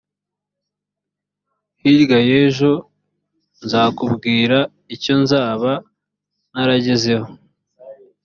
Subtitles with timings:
[1.81, 2.71] hirya y’ejo
[3.63, 4.57] nzakubwira
[4.95, 5.71] icyo nzaba
[6.51, 7.29] naragezeho